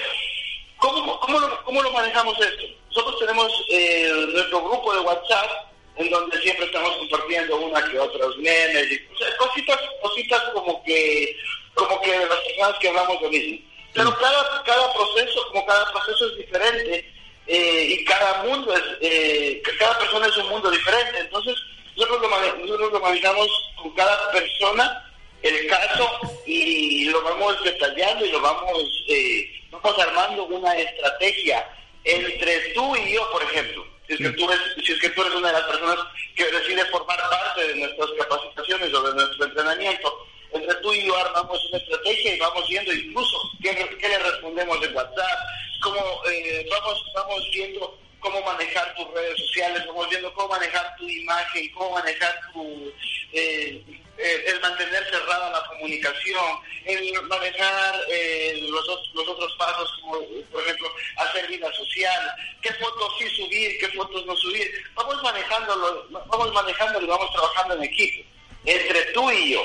[0.78, 2.64] ¿Cómo, cómo, lo, ¿Cómo lo manejamos esto?
[2.98, 5.52] Nosotros tenemos eh, nuestro grupo de WhatsApp,
[5.98, 9.00] en donde siempre estamos compartiendo una que otras memes, y,
[9.38, 11.38] cositas, cositas como que,
[11.76, 13.60] como que las personas que hablamos lo mismo.
[13.94, 17.14] Pero cada, cada proceso, como cada proceso es diferente,
[17.46, 21.56] eh, y cada mundo es, eh, cada persona es un mundo diferente, entonces
[21.96, 23.48] nosotros lo, nosotros lo manejamos
[23.80, 26.10] con cada persona el caso
[26.48, 31.64] y lo vamos detallando y lo vamos, eh, vamos armando una estrategia
[32.08, 35.22] entre tú y yo, por ejemplo, si es, que tú eres, si es que tú
[35.22, 35.98] eres una de las personas
[36.36, 41.18] que decide formar parte de nuestras capacitaciones o de nuestro entrenamiento, entre tú y yo
[41.18, 45.40] armamos una estrategia y vamos viendo incluso qué, le respondemos en WhatsApp,
[45.84, 51.08] cómo eh, vamos, vamos viendo cómo manejar tus redes sociales, vamos viendo cómo manejar tu
[51.08, 52.94] imagen, cómo manejar tu...
[53.34, 53.84] Eh,
[54.18, 56.46] eh, el mantener cerrada la comunicación,
[56.86, 60.20] el manejar eh, los, los otros pasos, como
[60.52, 64.72] por ejemplo hacer vida social, qué fotos sí subir, qué fotos no subir.
[64.96, 68.28] Vamos manejándolo, vamos manejándolo y vamos trabajando en equipo,
[68.66, 69.62] entre tú y yo,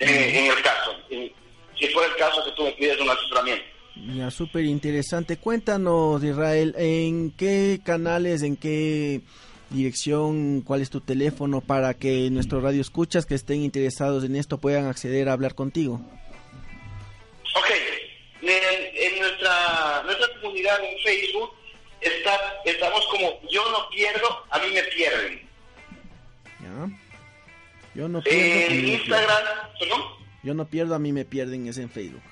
[0.00, 3.78] en el caso, si fuera el caso que tú me pides un asesoramiento.
[4.14, 5.38] Ya, súper interesante.
[5.38, 9.22] Cuéntanos, Israel, ¿en qué canales, en qué
[9.70, 14.58] dirección, cuál es tu teléfono para que nuestros radio escuchas que estén interesados en esto
[14.58, 16.00] puedan acceder a hablar contigo.
[17.54, 17.70] Ok,
[18.42, 21.50] en, nuestra, nuestra comunidad en Facebook
[22.00, 25.48] está, estamos como yo no pierdo, a mí me pierden.
[27.94, 28.74] Yo no pierdo.
[28.74, 29.44] En Instagram,
[29.78, 30.02] ¿perdón?
[30.42, 32.22] Yo no pierdo, a mí me pierden, es en Facebook.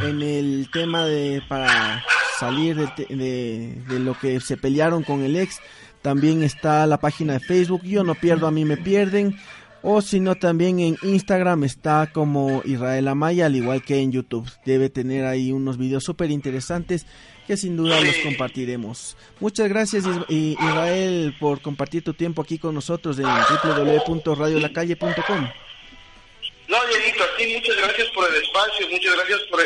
[0.02, 2.04] en el tema de para
[2.38, 5.60] salir de, de, lo que se pelearon con el ex.
[6.02, 9.38] También está la página de Facebook, yo no pierdo, a mí me pierden
[9.86, 14.50] o si no también en Instagram está como Israel Amaya, al igual que en YouTube.
[14.64, 17.04] Debe tener ahí unos videos súper interesantes
[17.46, 19.14] que sin duda los compartiremos.
[19.40, 25.50] Muchas gracias Israel por compartir tu tiempo aquí con nosotros en www.radiolacalle.com.
[26.66, 29.60] No, Dieguito, a ti muchas gracias por el espacio, muchas gracias por,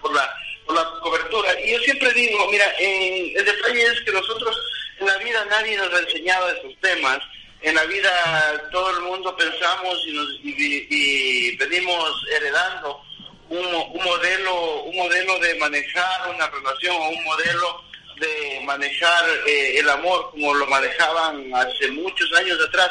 [0.00, 1.48] por, la, por la cobertura.
[1.62, 4.56] Y yo siempre digo, mira, el detalle es que nosotros
[4.98, 7.18] en la vida nadie nos ha enseñado estos temas
[7.60, 13.00] en la vida todo el mundo pensamos y, nos, y, venimos heredando
[13.48, 17.84] un, un, modelo un modelo de manejar una relación o un modelo
[18.20, 22.90] de manejar eh, el amor como lo manejaban hace muchos años atrás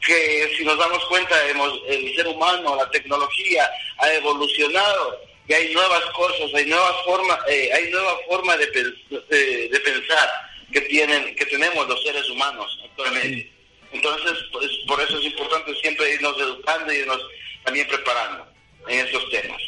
[0.00, 5.72] que si nos damos cuenta hemos, el ser humano la tecnología ha evolucionado y hay
[5.72, 10.30] nuevas cosas hay nuevas formas eh, hay nueva forma de, de, pensar
[10.70, 13.51] que tienen que tenemos los seres humanos actualmente
[13.92, 17.20] entonces, pues, por eso es importante siempre irnos educando y irnos
[17.64, 18.46] también preparando
[18.88, 19.60] en estos temas.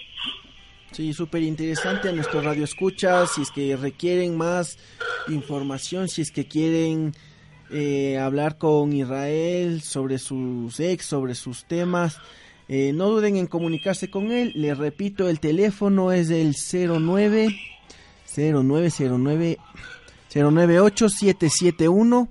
[0.92, 4.78] Sí, súper interesante a nuestros radioescuchas, si es que requieren más
[5.28, 7.14] información, si es que quieren
[7.70, 12.18] eh, hablar con Israel sobre sus ex, sobre sus temas,
[12.68, 14.52] eh, no duden en comunicarse con él.
[14.54, 17.48] Les repito, el teléfono es el 09
[18.36, 19.58] 0909
[20.32, 22.28] 098 771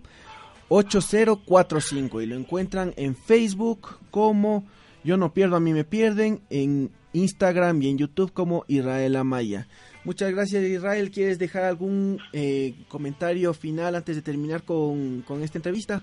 [0.70, 4.66] 8045 y lo encuentran en Facebook como
[5.04, 9.68] Yo no pierdo, a mí me pierden, en Instagram y en YouTube como Israel Amaya.
[10.04, 16.02] Muchas gracias Israel, ¿quieres dejar algún eh, comentario final antes de terminar con, esta entrevista?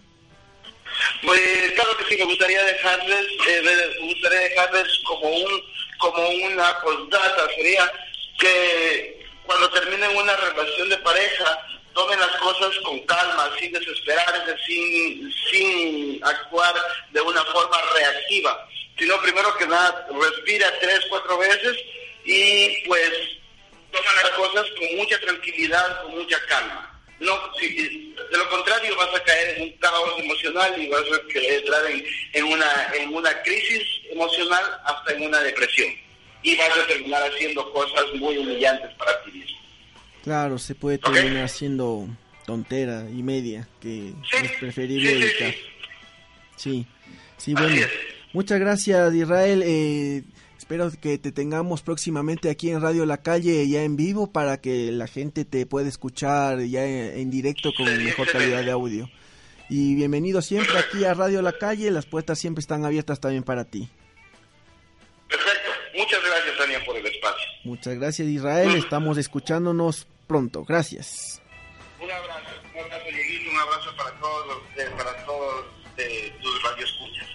[1.23, 1.41] Pues
[1.75, 5.61] claro que sí, me gustaría dejarles, eh, me gustaría dejarles como un
[6.01, 7.93] como una postdata, sería
[8.39, 11.59] que cuando terminen una relación de pareja,
[11.95, 16.75] tomen las cosas con calma, sin desesperarse, sin, sin actuar
[17.11, 18.69] de una forma reactiva,
[18.99, 21.77] sino primero que nada respira tres, cuatro veces
[22.25, 23.11] y pues
[23.91, 26.87] toma las cosas con mucha tranquilidad, con mucha calma.
[27.21, 31.87] No, de lo contrario vas a caer en un caos emocional y vas a entrar
[31.91, 35.95] en, en, una, en una crisis emocional hasta en una depresión.
[36.43, 39.60] Y vas a terminar haciendo cosas muy humillantes para ti mismo.
[40.23, 42.09] Claro, se puede terminar siendo
[42.45, 45.55] tontera y media, que es preferible evitar.
[46.57, 46.87] Sí,
[47.39, 47.87] sí, bueno.
[48.33, 49.63] Muchas gracias, Israel.
[49.65, 50.23] Eh,
[50.59, 54.93] espero que te tengamos próximamente aquí en Radio La Calle, ya en vivo, para que
[54.93, 59.11] la gente te pueda escuchar ya en, directo con mejor calidad de audio.
[59.69, 63.65] Y bienvenido siempre aquí a Radio La Calle, las puertas siempre están abiertas también para
[63.65, 63.89] ti.
[65.29, 67.47] Perfecto, muchas gracias, Tania, por el espacio.
[67.65, 68.77] Muchas gracias, Israel.
[68.77, 70.65] Estamos escuchándonos pronto.
[70.65, 71.43] Gracias.
[72.01, 74.63] Un abrazo, un abrazo, Dieguito, un abrazo para todos,
[74.97, 75.65] para todos
[75.97, 77.29] eh, tus radioescuchas.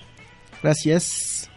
[0.64, 1.52] Gracias.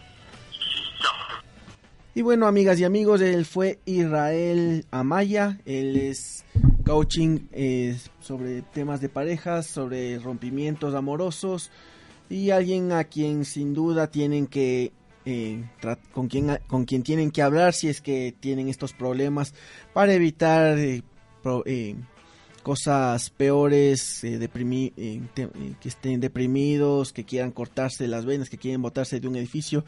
[2.16, 5.60] Y bueno, amigas y amigos, él fue Israel Amaya.
[5.64, 6.44] Él es
[6.84, 11.70] coaching eh, sobre temas de parejas, sobre rompimientos amorosos
[12.28, 14.90] y alguien a quien sin duda tienen que
[15.24, 15.62] eh,
[16.12, 19.54] con quien con quien tienen que hablar si es que tienen estos problemas
[19.92, 21.02] para evitar eh,
[21.66, 21.96] eh,
[22.62, 29.36] cosas peores, que estén deprimidos, que quieran cortarse las venas, que quieren botarse de un
[29.36, 29.84] edificio.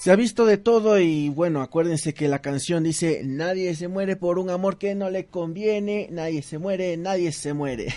[0.00, 4.16] Se ha visto de todo y bueno, acuérdense que la canción dice, nadie se muere
[4.16, 7.92] por un amor que no le conviene, nadie se muere, nadie se muere.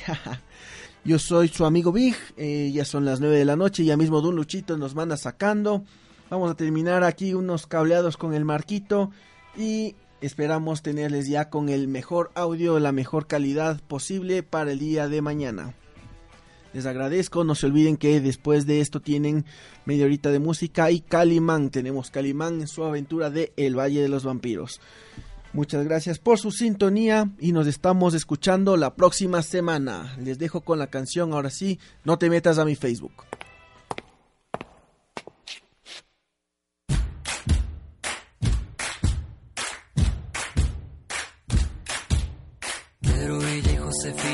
[1.06, 4.22] Yo soy su amigo Big, eh, ya son las 9 de la noche, ya mismo
[4.22, 5.86] Don Luchito nos manda sacando.
[6.30, 9.12] Vamos a terminar aquí unos cableados con el Marquito
[9.56, 9.96] y
[10.26, 15.22] esperamos tenerles ya con el mejor audio, la mejor calidad posible para el día de
[15.22, 15.74] mañana.
[16.74, 19.46] Les agradezco, no se olviden que después de esto tienen
[19.86, 21.70] media horita de música y Calimán.
[21.70, 24.80] Tenemos Calimán en su aventura de El Valle de los Vampiros.
[25.52, 30.16] Muchas gracias por su sintonía y nos estamos escuchando la próxima semana.
[30.20, 33.12] Les dejo con la canción, ahora sí, no te metas a mi Facebook.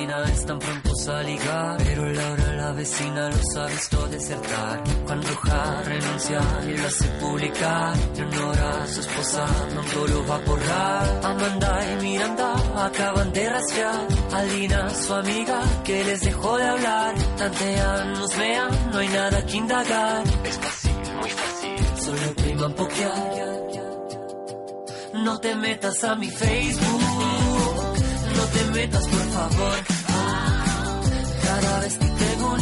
[0.09, 1.77] Josefina están prontos a ligar.
[1.83, 4.83] Pero Laura, la vecina, los ha visto desertar.
[5.05, 7.97] Juan Roja renuncia y lo hace publicar.
[8.15, 9.45] Leonora, su esposa,
[9.75, 11.21] no lo va a borrar.
[11.23, 14.07] Amanda y Miranda acaban de rastrear.
[14.33, 17.15] Alina, su amiga, que les dejó de hablar.
[17.37, 20.23] Tantean, nos vean, no hay nada que indagar.
[20.43, 22.03] Es fácil, muy fácil.
[22.03, 23.49] Solo priman pokear.
[25.13, 27.39] No te metas a mi Facebook
[28.39, 29.98] no te metas por favor.
[31.79, 32.59] Vez que tengo un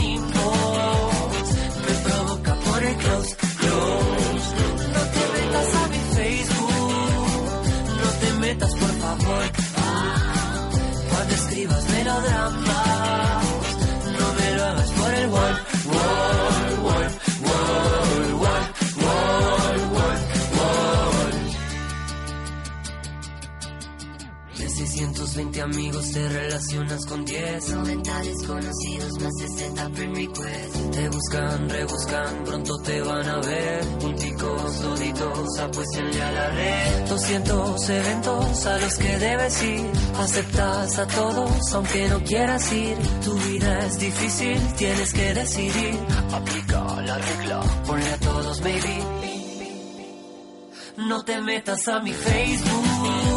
[1.86, 4.50] me provoca por el close, close.
[4.94, 7.54] No te metas a mi Facebook,
[8.02, 9.44] no te metas por favor.
[9.78, 10.70] Ah,
[11.10, 13.27] cuando escribas melodramas,
[25.38, 30.92] 620 amigos te relacionas con 10 90 desconocidos más 60 friend requests.
[30.92, 33.86] Te buscan, rebuscan, pronto te van a ver.
[34.00, 37.10] Punticos, duditos, apuéstenle a la red.
[37.10, 39.92] 200 eventos a los que debes ir.
[40.18, 42.98] Aceptas a todos, aunque no quieras ir.
[43.24, 46.00] Tu vida es difícil, tienes que decidir.
[46.32, 49.28] Aplica la regla, ponle a todos, baby.
[50.98, 53.37] No te metas a mi Facebook,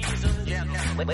[0.97, 1.05] No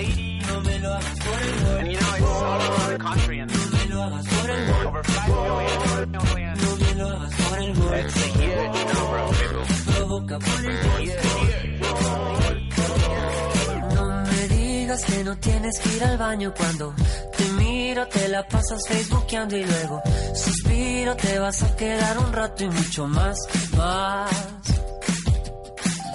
[0.61, 4.87] me lo hagas por el and No me lo hagas por el wall.
[4.87, 6.57] over 5 million, million.
[6.57, 8.71] No me lo hagas por el people.
[9.85, 11.09] Provoca por el wall.
[13.95, 16.95] No me digas que no tienes que ir al baño cuando
[17.37, 20.01] te miro, te la pasas facebookeando y luego
[20.33, 23.37] suspiro, te vas a quedar un rato y mucho más,
[23.77, 24.31] más.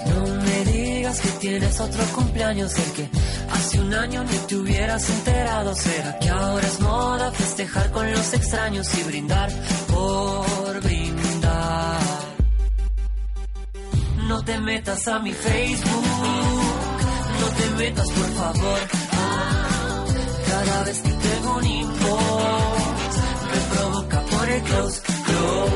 [0.06, 3.10] No me digas que tienes otro cumpleaños el que
[3.52, 5.74] hace un año ni te hubieras enterado.
[5.74, 9.50] ¿Será que ahora es moda festejar con los extraños y brindar
[9.88, 12.00] por brindar?
[14.28, 16.04] No te metas a mi Facebook,
[17.40, 18.80] no te metas por favor.
[19.12, 20.04] Ah,
[20.48, 23.14] cada vez que tengo un inbox,
[23.52, 25.72] me provoca por el close, close.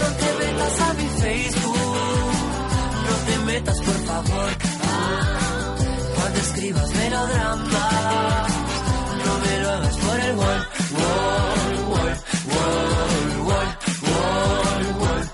[0.00, 2.32] No te metas a mi Facebook,
[3.08, 4.71] no te metas por favor.
[6.62, 8.52] Escribas melodramas,
[9.26, 12.14] no me lo hagas por el wall, wall, wall,
[12.46, 13.10] wall,
[13.42, 13.66] wall,
[14.06, 15.26] wall, wall, wall.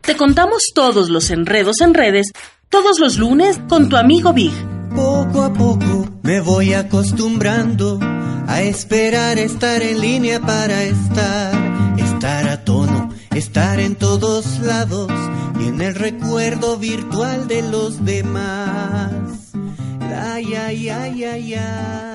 [0.00, 2.32] Te contamos todos los enredos en redes,
[2.70, 4.54] todos los lunes con tu amigo Big.
[4.96, 7.98] Poco a poco me voy acostumbrando
[8.50, 11.54] a esperar estar en línea para estar,
[11.96, 15.12] estar a tono, estar en todos lados
[15.60, 19.12] y en el recuerdo virtual de los demás.
[20.00, 22.09] La ya ya ya ya.